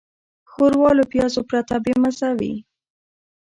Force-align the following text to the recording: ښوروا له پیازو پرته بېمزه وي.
ښوروا 0.51 0.89
له 0.99 1.03
پیازو 1.11 1.41
پرته 1.49 1.75
بېمزه 1.83 2.29
وي. 2.39 2.53